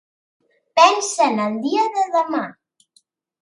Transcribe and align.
Pensa 0.79 1.27
en 1.33 1.41
el 1.43 1.59
dia 1.67 1.85
de 1.99 2.07
demà. 2.17 2.41